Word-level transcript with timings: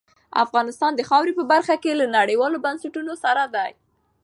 افغانستان 0.43 0.91
د 0.95 1.01
خاورې 1.09 1.33
په 1.39 1.43
برخه 1.51 1.75
کې 1.83 1.91
له 1.99 2.05
نړیوالو 2.17 2.63
بنسټونو 2.65 3.13
سره 3.23 3.43
دی. 3.55 3.71